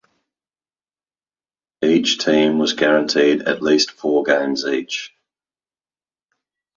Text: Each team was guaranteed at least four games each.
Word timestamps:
Each 1.83 2.17
team 2.17 2.57
was 2.57 2.73
guaranteed 2.73 3.43
at 3.43 3.61
least 3.61 3.91
four 3.91 4.23
games 4.23 4.65
each. 4.65 5.13